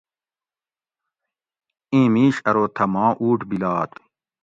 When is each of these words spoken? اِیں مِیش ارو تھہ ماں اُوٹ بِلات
اِیں 1.91 2.07
مِیش 2.13 2.35
ارو 2.49 2.65
تھہ 2.75 2.85
ماں 2.93 3.11
اُوٹ 3.21 3.39
بِلات 3.49 3.91